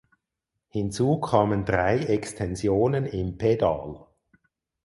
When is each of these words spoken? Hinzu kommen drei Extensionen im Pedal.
Hinzu 0.69 1.19
kommen 1.19 1.63
drei 1.63 1.99
Extensionen 1.99 3.05
im 3.05 3.37
Pedal. 3.37 4.07